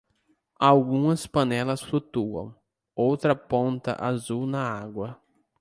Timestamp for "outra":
2.95-3.35